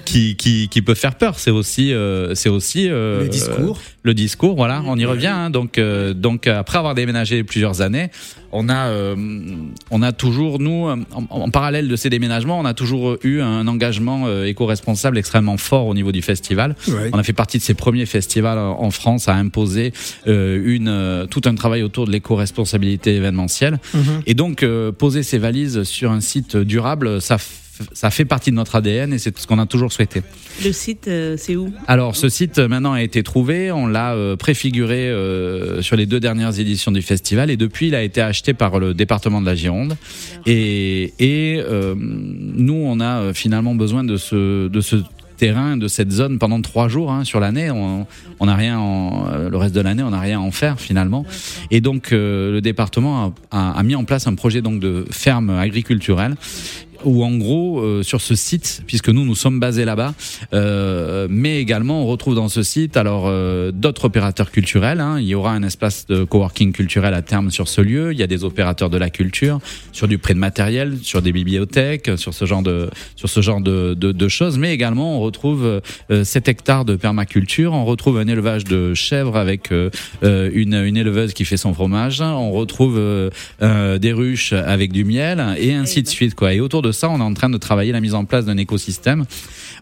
[0.05, 1.39] qui, qui, qui peut faire peur.
[1.39, 3.79] C'est aussi, euh, c'est aussi euh, Le discours.
[4.03, 5.27] le discours, voilà, on y revient.
[5.27, 5.49] hein.
[5.49, 8.09] donc, euh, donc après avoir déménagé plusieurs années,
[8.51, 9.15] on a, euh,
[9.89, 13.67] on a toujours nous, en, en parallèle de ces déménagements, on a toujours eu un
[13.67, 16.75] engagement éco-responsable extrêmement fort au niveau du festival.
[16.87, 17.09] Ouais.
[17.13, 19.91] On a fait partie de ces premiers festivals en France à imposer
[20.27, 23.79] une tout un travail autour de l'éco-responsabilité événementielle.
[23.93, 24.21] Mhm.
[24.27, 24.63] Et donc
[24.99, 27.37] poser ces valises sur un site durable, ça
[27.91, 30.21] ça fait partie de notre ADN et c'est ce qu'on a toujours souhaité.
[30.63, 31.71] Le site, euh, c'est où?
[31.87, 36.05] Alors, ce site euh, maintenant a été trouvé, on l'a euh, préfiguré euh, sur les
[36.05, 39.45] deux dernières éditions du festival et depuis il a été acheté par le département de
[39.45, 39.95] la Gironde.
[40.45, 41.61] Et, et
[41.95, 44.97] nous, on a finalement besoin de ce, de ce
[45.37, 47.71] terrain, de cette zone pendant trois jours hein, sur l'année.
[47.71, 51.25] On n'a rien, en- le reste de l'année, on n'a rien à en faire finalement.
[51.71, 55.05] Et donc, euh, le département a, a- a mis en place un projet donc de
[55.09, 56.35] ferme agriculturelle
[57.05, 60.13] où en gros euh, sur ce site, puisque nous nous sommes basés là-bas,
[60.53, 64.99] euh, mais également on retrouve dans ce site alors euh, d'autres opérateurs culturels.
[64.99, 65.19] hein.
[65.19, 68.11] Il y aura un espace de coworking culturel à terme sur ce lieu.
[68.13, 69.59] Il y a des opérateurs de la culture
[69.91, 73.61] sur du prêt de matériel, sur des bibliothèques, sur ce genre de sur ce genre
[73.61, 74.57] de, de, de choses.
[74.57, 77.73] Mais également on retrouve euh, 7 hectares de permaculture.
[77.73, 79.89] On retrouve un élevage de chèvres avec euh,
[80.23, 82.21] euh, une, une éleveuse qui fait son fromage.
[82.21, 83.29] On retrouve euh,
[83.61, 86.53] euh, des ruches avec du miel et ainsi de suite quoi.
[86.53, 88.57] Et autour de ça, on est en train de travailler la mise en place d'un
[88.57, 89.25] écosystème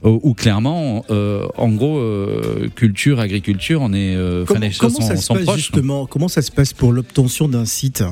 [0.03, 4.93] où, où clairement, euh, en gros, euh, culture, agriculture, on est, euh, Comment, les choses
[4.95, 5.57] comment ça sont, se sont passe proches.
[5.57, 6.05] justement?
[6.07, 8.03] Comment ça se passe pour l'obtention d'un site?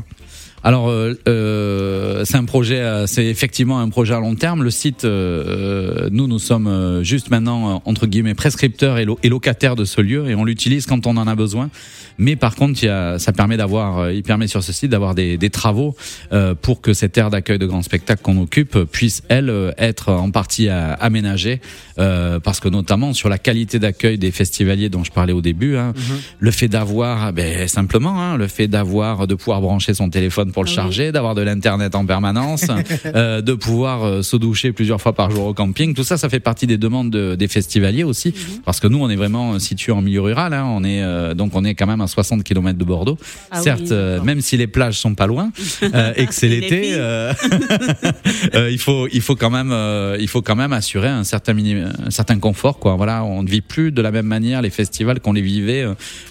[0.63, 4.63] Alors, euh, euh, c'est un projet, euh, c'est effectivement un projet à long terme.
[4.63, 9.17] Le site, euh, nous, nous sommes euh, juste maintenant euh, entre guillemets prescripteurs et, lo-
[9.23, 11.69] et locataires de ce lieu, et on l'utilise quand on en a besoin.
[12.17, 14.91] Mais par contre, il y a, ça permet d'avoir, euh, il permet sur ce site
[14.91, 15.95] d'avoir des, des travaux
[16.33, 20.11] euh, pour que cette aire d'accueil de grand spectacle qu'on occupe puisse elle euh, être
[20.11, 21.61] en partie euh, aménagée,
[21.99, 25.77] euh, parce que notamment sur la qualité d'accueil des festivaliers dont je parlais au début,
[25.77, 25.93] hein,
[26.39, 30.63] le fait d'avoir, ben, simplement, hein, le fait d'avoir de pouvoir brancher son téléphone pour
[30.63, 30.75] le Ah oui.
[30.75, 32.65] charger, d'avoir de l'internet en permanence,
[33.05, 36.29] euh, de pouvoir euh, se doucher plusieurs fois par jour au camping, tout ça, ça
[36.29, 38.61] fait partie des demandes de- des festivaliers aussi, Mhm.
[38.65, 41.33] parce que nous, on est vraiment euh, situé en milieu rural, hein, on est euh,
[41.33, 43.17] donc on est quand même à 60 km de Bordeaux.
[43.51, 45.51] Ah Certes, oui, euh, même si les plages sont pas loin
[46.15, 46.97] et que c'est l'été,
[48.71, 49.73] il faut il faut quand même
[50.19, 52.95] il faut quand même assurer un certain un certain confort quoi.
[52.95, 55.85] Voilà, on ne vit plus de la même manière les festivals qu'on les vivait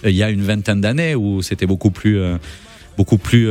[0.05, 2.19] il y a une vingtaine d'années où c'était beaucoup plus
[2.97, 3.47] beaucoup plus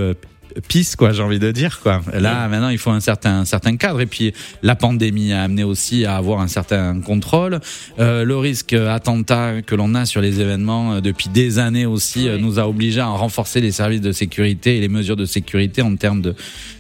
[0.67, 2.01] pisse, quoi, j'ai envie de dire, quoi.
[2.13, 4.01] Là, maintenant, il faut un certain, un certain cadre.
[4.01, 7.61] Et puis, la pandémie a amené aussi à avoir un certain contrôle.
[7.99, 12.29] Euh, le risque attentat que l'on a sur les événements euh, depuis des années aussi
[12.29, 15.83] euh, nous a obligés à renforcer les services de sécurité et les mesures de sécurité
[15.83, 16.35] en termes de.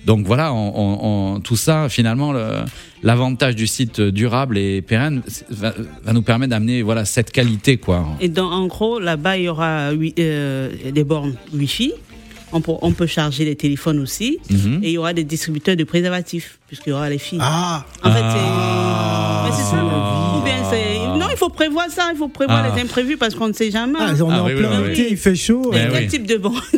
[0.07, 2.64] Donc voilà, on, on- on- tout ça, finalement, le-
[3.03, 5.73] l'avantage du site durable et pérenne va,
[6.05, 8.07] va nous permettre d'amener voilà cette qualité, quoi.
[8.21, 11.93] Et dans, en gros, là-bas, il y aura euh, des bornes Wi-Fi.
[12.53, 14.39] On peut, on peut charger les téléphones aussi.
[14.51, 14.81] Mhm.
[14.83, 17.39] Et il y aura des distributeurs de préservatifs, puisqu'il y aura les filles.
[17.43, 19.45] Ah, En fait, Ah.
[19.45, 19.51] c'est.
[19.51, 19.85] Mais c'est ça.
[20.37, 20.98] Ou bien c'est.
[21.29, 22.09] Non, il faut prévoir ça.
[22.12, 22.75] Il faut prévoir Ah.
[22.75, 23.99] les imprévus parce qu'on ne sait jamais.
[24.01, 25.09] ah, on est Ah en oui, plein oui, été, oui.
[25.12, 25.73] il fait chaud.
[25.73, 26.09] Et euh, quel oui.
[26.09, 26.53] type de bon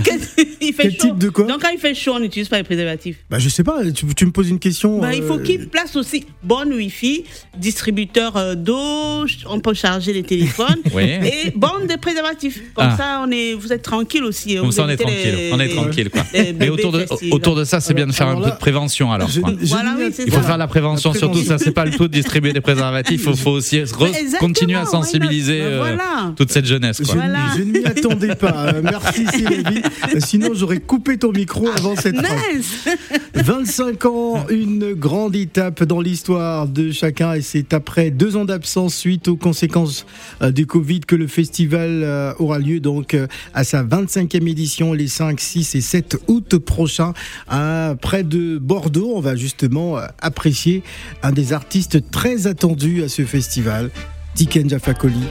[0.60, 0.98] Il fait Quel chaud.
[1.08, 3.16] type de quoi Donc quand il fait chaud, on n'utilise pas les préservatifs.
[3.30, 4.98] Bah, je sais pas, tu, tu me poses une question.
[5.00, 7.24] Bah, il faut euh, qu'il place aussi bonne Wi-Fi,
[7.56, 11.04] distributeur euh, d'eau, on peut charger les téléphones Oui.
[11.04, 12.60] et borne de préservatifs.
[12.74, 12.96] Comme Ah.
[12.96, 14.56] ça, on est, vous êtes tranquille aussi.
[14.56, 15.34] Comme vous ça, on est tranquille.
[15.36, 16.22] les- on est tranquille, quoi.
[16.58, 19.28] Mais autour de, autour de ça, c'est bien de faire un peu de prévention, alors.
[19.62, 22.52] Voilà, oui, Il faut faire la prévention, surtout ça, c'est pas le tout de distribuer
[22.52, 23.22] des préservatifs.
[23.26, 23.80] Il faut aussi
[24.52, 26.32] continuer à sensibiliser Bah, euh, voilà.
[26.36, 26.98] toute cette jeunesse.
[27.00, 27.14] Je, Quoi.
[27.14, 27.38] Voilà.
[27.56, 28.66] je ne m'y attendais pas.
[28.74, 29.82] Euh, Merci Sylvie.
[30.14, 32.16] Euh, Sinon, j'aurais coupé ton micro avant cette.
[32.16, 32.88] Nice
[33.34, 38.94] 25 ans, une grande étape dans l'histoire de chacun et c'est après deux ans d'absence
[38.94, 40.04] suite aux conséquences
[40.42, 43.16] du Covid que le festival aura lieu donc
[43.54, 47.12] à sa 25e édition les 5, 6 et 7 août prochains
[47.48, 49.12] à près de Bordeaux.
[49.14, 50.82] On va justement apprécier
[51.22, 53.90] un des artistes très attendus à ce festival,
[54.40, 55.28] Tiken Jafakoli,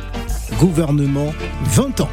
[0.60, 2.10] gouvernement 20 ans.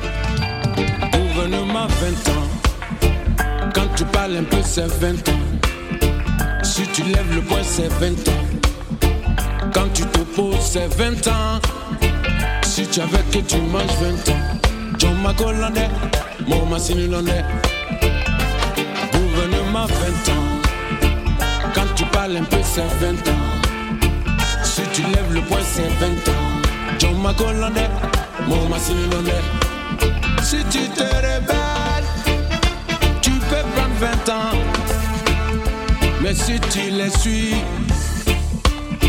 [1.12, 3.68] Gouvernement 20 ans.
[3.74, 6.62] Quand tu parles un peu, c'est 20 ans.
[6.62, 8.44] Si tu lèves le poing, c'est 20 ans.
[9.74, 11.61] Quand tu te poses, c'est 20 ans.
[12.62, 14.40] Si tu avais que tu manges 20 ans.
[14.98, 15.90] John Macolandais,
[16.48, 17.44] mon Massini Landais.
[19.12, 21.72] Gouvernement 20 ans.
[21.74, 24.62] Quand tu parles un peu, c'est 20 ans.
[24.62, 26.56] Si tu lèves le poing, c'est 20 ans.
[27.04, 27.90] Macolandais,
[28.46, 29.42] mon Massini Landais.
[30.42, 32.04] Si tu te rebelles,
[33.20, 34.56] tu peux prendre 20 ans.
[36.22, 37.54] Mais si tu les suis,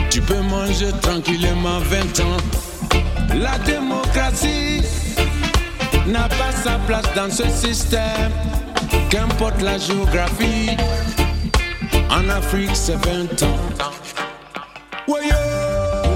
[0.09, 2.37] tu peux manger tranquillement 20 ans.
[3.35, 4.81] La démocratie
[6.07, 8.31] n'a pas sa place dans ce système,
[9.09, 10.71] qu'importe la géographie.
[12.09, 13.59] En Afrique, c'est 20 ans.
[15.07, 15.15] Yo,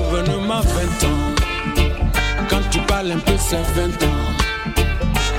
[0.10, 1.31] gouvernement 20 ans.
[3.04, 4.78] Un peu, c'est 20 ans.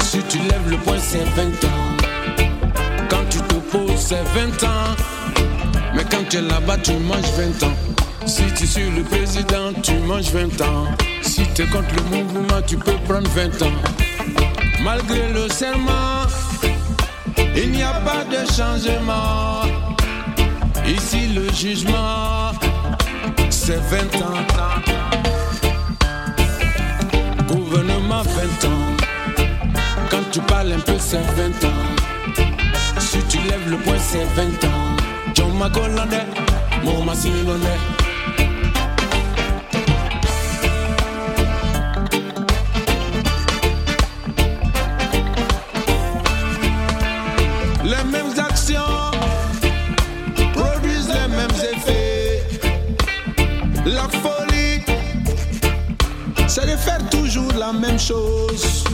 [0.01, 1.96] Si tu lèves le poing, c'est 20 ans.
[3.09, 4.96] Quand tu te poses, c'est 20 ans.
[5.94, 7.77] Mais quand tu es là-bas, tu manges 20 ans.
[8.27, 10.87] Si tu suis le président, tu manges 20 ans.
[11.22, 13.79] Si tu es contre le mouvement, tu peux prendre 20 ans.
[14.83, 16.27] Malgré le serment,
[17.55, 19.62] il n'y a pas de changement.
[20.85, 22.51] Ici, le jugement,
[23.51, 24.81] c'est 20 ans.
[28.22, 28.96] Gouvernement 20 ans.
[30.11, 32.98] Quand tu parles un peu, c'est 20 ans.
[32.98, 34.96] Si tu lèves le poing, c'est 20 ans.
[35.35, 36.26] John Macolandais,
[36.85, 37.42] mon Massini
[58.02, 58.84] chose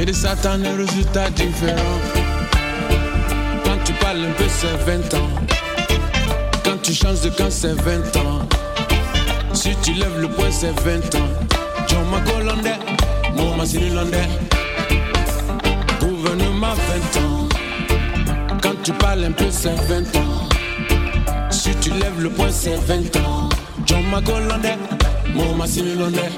[0.00, 1.98] et de s'attendre un résultat différent.
[3.64, 5.30] Quand tu parles un peu, c'est 20 ans.
[6.64, 8.46] Quand tu changes de camp, c'est 20 ans.
[9.52, 11.30] Si tu lèves le poing, c'est 20 ans.
[11.88, 12.78] John Macolandais,
[13.36, 14.28] mon Landais.
[16.00, 16.74] Gouvernement
[17.14, 17.48] 20 ans.
[18.62, 20.48] Quand tu parles un peu, c'est 20 ans.
[21.50, 23.48] Si tu lèves le poing, c'est 20 ans.
[23.86, 24.78] John Macolandais,
[25.34, 26.30] mon Landais.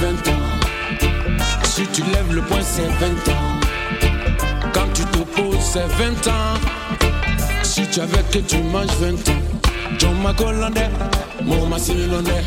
[0.00, 0.46] 20 ans.
[1.64, 3.60] Si tu lèves le poing, c'est 20 ans.
[4.72, 6.58] Quand tu te poses, c'est 20 ans.
[7.62, 9.42] Si tu avais que tu manges 20 ans.
[9.98, 10.90] John Macolandais,
[11.42, 12.44] mon Massini Landais.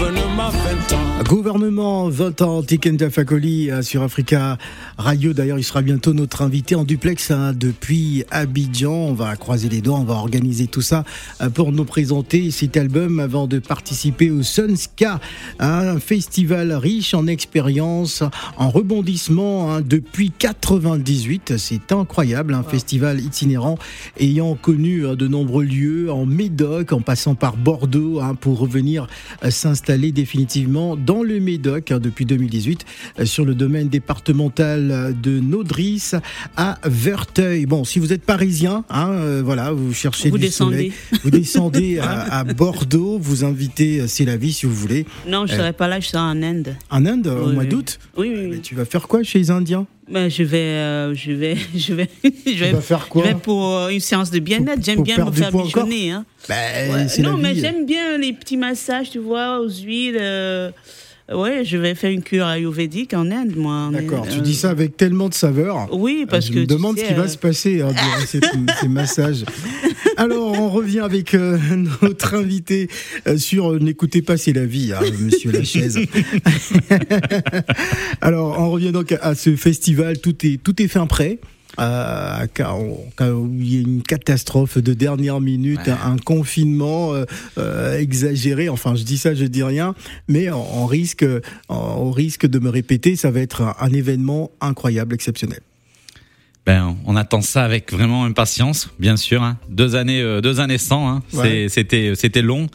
[0.00, 1.10] Gouvernement ma 20 ans.
[1.28, 4.56] Gouvernement 20 ans, Tikenda Fakoli euh, sur Africa
[4.96, 5.34] Radio.
[5.34, 8.90] D'ailleurs, il sera bientôt notre invité en duplex hein, depuis Abidjan.
[8.90, 11.04] On va croiser les doigts, on va organiser tout ça
[11.42, 15.20] euh, pour nous présenter cet album avant de participer au Sunska,
[15.58, 18.22] un festival riche en expérience,
[18.56, 21.58] en rebondissement hein, depuis 98.
[21.58, 23.76] C'est incroyable, un festival itinérant
[24.18, 29.06] ayant connu euh, de nombreux lieux en Médoc, en passant par Bordeaux hein, pour revenir
[29.44, 29.50] euh,
[29.90, 32.84] s'installer définitivement dans le Médoc hein, depuis 2018
[33.18, 36.12] euh, sur le domaine départemental euh, de Naudris
[36.56, 37.66] à Verteuil.
[37.66, 40.76] Bon, si vous êtes parisien, hein, euh, voilà, vous cherchez Vous du descendez.
[40.76, 40.92] soleil,
[41.24, 45.54] vous descendez à, à Bordeaux, vous invitez, c'est la vie si vous voulez, Non, je
[45.56, 46.76] serai pas là, je serai en Inde.
[46.90, 47.98] en Inde au mois d'août.
[48.16, 48.60] Oui, oui, Mais oui.
[48.60, 49.80] tu vas faire quoi chez les Indiens?
[49.80, 53.34] Ben, je vais, euh, je vais, je vais, je vais, vas faire quoi je vais
[53.34, 54.82] pour euh, une séance de bien-être.
[54.82, 56.10] J'aime bien me faire bichonner.
[56.10, 56.24] Hein.
[56.48, 57.22] Ben, Ouais.
[57.22, 60.18] Non, mais j'aime bien les petits massages, tu vois, aux huiles.
[60.20, 60.70] euh,
[61.32, 63.90] Ouais, je vais faire une cure ayurvédique en Inde, moi.
[63.92, 65.88] D'accord, tu dis ça avec tellement de saveur.
[65.92, 67.92] Oui, parce je que me tu demande sais, ce qui va euh, se passer hein,
[67.92, 68.40] durant ces,
[68.80, 69.44] ces massages.
[70.16, 71.58] Alors, on revient avec euh,
[72.02, 72.88] notre invité
[73.26, 75.98] euh, sur euh, N'écoutez pas, c'est la vie, hein, monsieur Lachaise.
[78.20, 80.20] Alors, on revient donc à ce festival.
[80.20, 81.38] Tout est, tout est fin prêt.
[81.78, 85.92] Euh, il y a une catastrophe de dernière minute, Ouais.
[86.04, 87.24] un, confinement euh,
[87.58, 88.68] euh, exagéré.
[88.68, 89.94] Enfin, je dis ça, je dis rien,
[90.28, 91.24] mais on, risque,
[91.68, 93.16] on, risque de me répéter.
[93.16, 95.60] Ça va être un, un événement incroyable, exceptionnel.
[96.66, 99.42] Ben, on attend ça avec vraiment impatience, bien sûr.
[99.42, 99.56] hein.
[99.70, 101.08] Deux années, euh, deux années sans.
[101.08, 101.22] hein.
[101.32, 101.66] Ouais.
[101.68, 102.66] C'était, c'était long.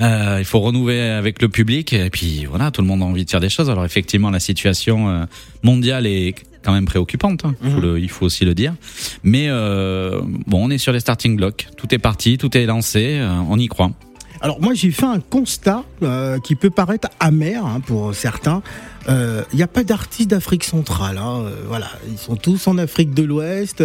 [0.00, 3.24] Euh, il faut renouveler avec le public et puis voilà, tout le monde a envie
[3.24, 3.70] de faire des choses.
[3.70, 5.24] Alors effectivement, la situation euh,
[5.62, 7.44] mondiale est quand même préoccupante.
[7.44, 7.54] hein.
[7.62, 8.74] Il, faut le- il faut aussi le dire.
[9.22, 11.68] Mais euh, bon, on est sur les starting blocks.
[11.76, 13.18] Tout est parti, tout est lancé.
[13.20, 13.90] euh, on y croit.
[14.40, 18.62] Alors moi j'ai fait un constat euh, qui peut paraître amer hein, pour certains.
[19.08, 21.18] Euh, Il n'y a pas d'artistes d'Afrique centrale.
[21.18, 23.82] hein, voilà, ils sont tous en Afrique de l'Ouest.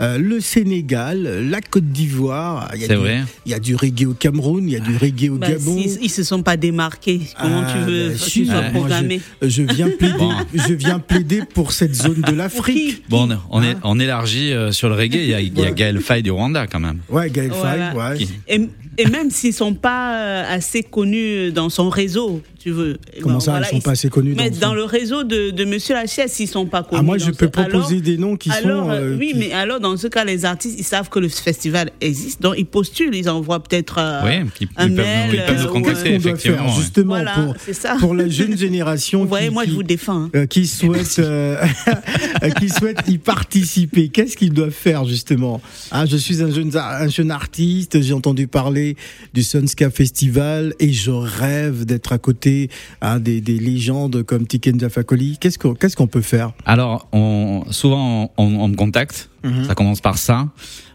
[0.00, 2.70] Euh, le Sénégal, la Côte d'Ivoire.
[2.74, 3.22] Il y a C'est du- vrai.
[3.46, 5.80] Il y a du reggae au Cameroun, il y a du reggae au bah, Gabon.
[5.80, 7.20] s'ils- ils se sont pas démarqués.
[7.40, 10.32] Comment Ah, tu veux bah, si, tu programmé je, je viens plaider, Bon.
[10.54, 13.02] je viens plaider pour cette zone de l'Afrique.
[13.08, 15.16] Bon, on, on est, Hein on élargit euh, sur le reggae.
[15.16, 15.72] Il y a, il y a Ouais.
[15.74, 16.98] Gaël Faye du Rwanda quand même.
[17.08, 17.90] Ouais, Gaël Voilà.
[17.92, 18.16] Faye, ouais.
[18.16, 22.98] Qui- Et, et même s'ils sont pas euh, assez connus dans son réseau, tu veux.
[23.22, 25.64] Comment ça, voilà, ils sont pas assez connus Mais dans dans le réseau de, de
[25.64, 26.98] Monsieur Lachaise, ils sont pas connus.
[27.00, 28.90] Ah, moi, je ce- peux proposer alors- des noms qui alors, sont.
[28.90, 31.28] euh, euh, oui, qui- mais alors dans ce cas, les artistes, ils savent que le
[31.28, 35.30] festival existe, donc ils postulent, ils envoient peut-être euh, Oui, ils, un mail.
[35.32, 36.56] ils peuvent euh, nous ou contacter, Qu'est-ce qu'on doit effectivement.
[36.58, 36.72] faire ouais.
[36.82, 40.22] justement Voilà, pour, pour la jeune génération Vous voyez, qui, moi, je qui- vous défends.
[40.24, 40.30] hein.
[40.34, 41.56] euh, qui souhaite euh,
[42.60, 45.60] qui souhaite y participer Qu'est-ce qu'ils doivent faire justement?
[45.90, 48.00] Ah, Je suis un jeune un jeune artiste.
[48.00, 48.87] J'ai entendu parler
[49.34, 52.70] du Sunska Festival et je rêve d'être à côté
[53.00, 55.38] hein, des, des légendes comme Tiken Jafakoli.
[55.40, 56.52] Qu'est-ce qu'on qu'est-ce qu'on peut faire?
[56.64, 59.28] Alors, on, souvent, on, on me contacte.
[59.44, 59.64] Mhm.
[59.64, 60.48] Ça commence par ça.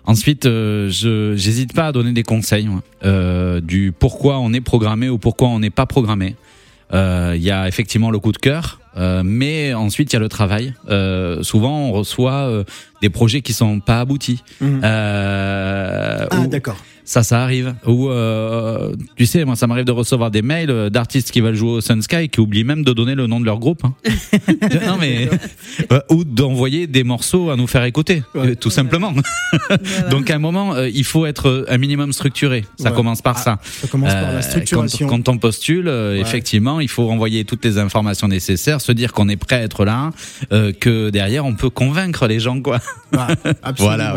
[0.05, 2.67] Ensuite, euh, je j'hésite pas à donner des conseils
[3.05, 6.35] euh, du pourquoi on est programmé ou pourquoi on n'est pas programmé.
[6.93, 8.79] Euh, Il y a effectivement le coup de cœur,
[9.23, 10.73] mais ensuite il y a le travail.
[11.41, 12.65] Souvent, on reçoit
[13.01, 14.43] des projets qui sont pas aboutis.
[14.59, 14.81] Mhm.
[14.83, 16.77] Ah d'accord.
[17.05, 17.75] Ça, ça arrive.
[17.85, 21.55] Ou euh, tu sais, moi, ça m'arrive de recevoir des mails euh, d'artistes qui veulent
[21.55, 23.83] jouer au Sunsky qui oublient même de donner le nom de leur groupe.
[23.83, 23.93] hein.
[24.85, 25.29] non mais
[25.91, 28.55] euh, ou d'envoyer des morceaux à nous faire écouter, Ouais.
[28.55, 29.13] tout simplement.
[29.13, 30.09] Voilà.
[30.11, 32.65] Donc à un moment, euh, il faut être un minimum structuré.
[32.77, 32.95] Ça Ouais.
[32.95, 33.59] commence par Ah, ça.
[33.81, 35.07] Ça commence par la structuration.
[35.07, 36.19] Quand, quand on postule, Ouais.
[36.19, 39.85] effectivement, il faut renvoyer toutes les informations nécessaires, se dire qu'on est prêt à être
[39.85, 40.11] là,
[40.51, 42.79] euh, que derrière on peut convaincre les gens, quoi.
[43.11, 43.19] Ouais,
[43.63, 44.13] absolument.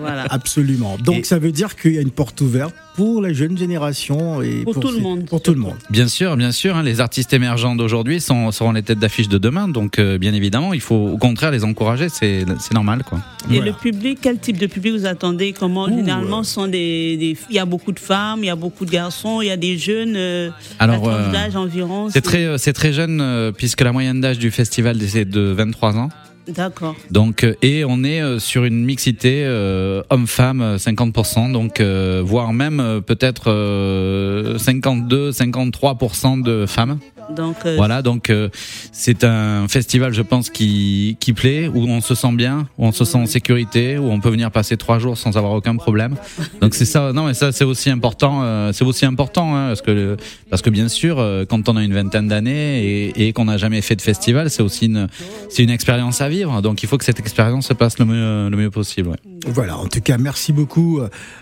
[0.00, 0.24] Voilà.
[0.30, 0.96] Absolument.
[0.98, 4.40] Donc Et- ça veut dire qu'il y a une porte ouverte pour la jeune génération
[4.40, 5.26] et Pour tout le monde.
[5.26, 5.74] Pour tout le monde.
[5.90, 6.74] Bien sûr, bien sûr.
[6.74, 9.68] hein, les artistes émergents d'aujourd'hui sont, seront les têtes d'affiche de demain.
[9.68, 12.08] Donc, euh, bien évidemment, il faut au contraire les encourager.
[12.08, 13.18] C'est normal, quoi.
[13.50, 13.72] Et Voilà.
[13.72, 15.52] le public, quel type de public vous attendez?
[15.52, 16.44] Comment Ouh, généralement euh.
[16.44, 19.42] sont des, des- il y a beaucoup de femmes, il y a beaucoup de garçons,
[19.42, 20.14] il y a des jeunes.
[20.16, 22.08] euh, Alors, tranche euh, d'âge environ.
[22.08, 25.40] C'est très, euh, c'est très jeune euh, puisque la moyenne d'âge du festival c'est de
[25.40, 26.08] 23 ans.
[26.48, 26.94] D'accord.
[27.10, 32.22] Donc, euh, et on est euh, sur une mixité euh, homme-femme euh, 50%, donc euh,
[32.24, 36.98] voire même peut-être euh, 52, 53% de femmes.
[37.30, 38.48] Donc, euh, Voilà, donc euh,
[38.92, 42.92] c'est un festival, je pense, qui, qui plaît, où on se sent bien, où on
[42.92, 46.16] se sent en sécurité, où on peut venir passer trois jours sans avoir aucun problème.
[46.60, 49.82] Donc c'est ça, non mais ça c'est aussi important, euh, c'est aussi important, hein, parce
[49.82, 50.16] que
[50.50, 53.56] parce que bien sûr, euh, quand on a une vingtaine d'années et, et qu'on n'a
[53.56, 55.08] jamais fait de festival, c'est aussi une
[55.48, 56.60] c'est une expérience à vivre.
[56.62, 59.08] Donc il faut que cette expérience se passe le mieux le mieux possible.
[59.10, 59.16] ouais.
[59.46, 61.00] Voilà, en tout cas, merci beaucoup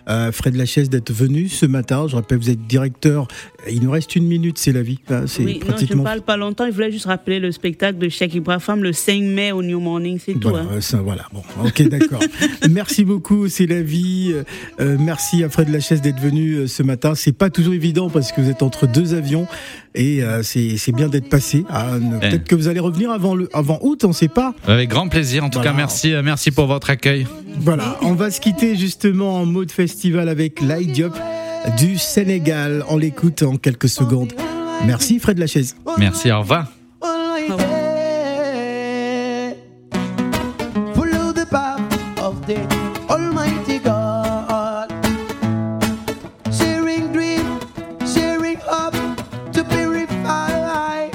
[0.09, 2.07] euh, Fred Lachaise d'être venu ce matin.
[2.09, 3.29] Je rappelle, vous êtes directeur.
[3.71, 4.99] Il nous reste une minute, c'est la vie.
[5.09, 6.03] Hein, C'est oui, non, je pratiquement.
[6.05, 6.67] parle pas longtemps.
[6.67, 10.19] Je voulais juste rappeler le spectacle de Cheikh Ibrahim le 5 mai au New Morning,
[10.25, 10.49] c'est tout.
[10.51, 10.69] Voilà, hein.
[10.75, 11.25] euh, ça, voilà.
[11.33, 12.21] Bon, ok, d'accord.
[12.71, 14.33] merci beaucoup, c'est la vie.
[14.33, 14.43] Euh,
[14.81, 17.15] euh, merci à Fred Lachaise d'être venu euh, ce matin.
[17.15, 19.47] C'est pas toujours évident parce que vous êtes entre deux avions
[19.95, 21.65] et euh, c'est c'est bien d'être passé.
[21.69, 22.29] Ah, ne- Eh.
[22.29, 24.55] Peut-être que vous allez revenir avant le avant août, on sait pas.
[24.67, 25.45] Avec grand plaisir.
[25.45, 25.71] En tout Voilà.
[25.73, 27.27] cas, merci, merci pour votre accueil.
[27.59, 31.15] Voilà, on va se quitter justement en mode festival avec Light Diop
[31.79, 32.85] du Sénégal.
[32.89, 34.33] On l'écoute en quelques secondes.
[34.87, 35.75] Merci Fred Lachaise.
[35.99, 36.67] Merci, au revoir.
[40.95, 41.81] Follow the path
[42.21, 42.59] of the
[43.09, 44.91] Almighty God.
[46.51, 47.59] Sharing dream,
[48.07, 48.95] sharing hope
[49.53, 51.09] to purify.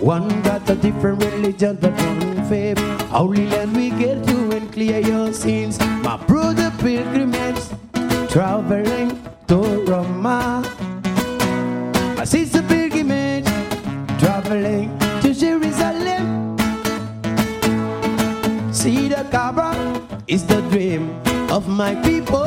[0.00, 2.78] One got a different religion but one faith.
[3.12, 5.78] Only land we get to and clear your sins.
[6.02, 7.60] My brother pilgrimage,
[8.28, 9.18] traveling
[9.48, 9.56] to
[9.86, 10.63] Roma.
[20.74, 21.08] Dream
[21.52, 22.43] of my people.